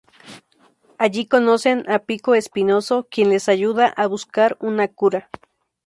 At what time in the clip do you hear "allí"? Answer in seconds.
0.97-1.27